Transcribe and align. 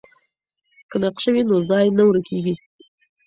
که 0.89 0.95
نقشه 1.03 1.29
وي 1.33 1.43
نو 1.49 1.55
ځای 1.69 1.87
نه 1.97 2.03
ورکیږي. 2.07 2.55